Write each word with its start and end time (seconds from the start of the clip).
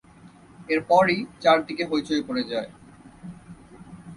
এরপরই 0.69 1.19
চারদিকে 1.39 1.83
হইচই 1.85 2.21
পড়ে 2.27 2.43
যায়। 2.43 2.69